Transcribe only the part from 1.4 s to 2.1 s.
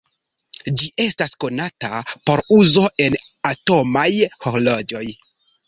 konata